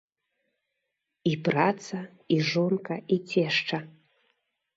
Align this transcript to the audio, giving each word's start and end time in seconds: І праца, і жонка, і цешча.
І 1.31 1.33
праца, 1.47 1.99
і 2.37 2.39
жонка, 2.51 2.99
і 3.17 3.19
цешча. 3.29 3.77